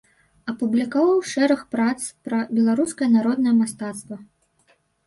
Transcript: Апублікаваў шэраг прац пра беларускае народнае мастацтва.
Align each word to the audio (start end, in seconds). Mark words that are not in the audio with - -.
Апублікаваў 0.53 1.19
шэраг 1.33 1.61
прац 1.75 1.95
пра 2.31 2.41
беларускае 2.59 3.13
народнае 3.19 3.55
мастацтва. 3.63 4.15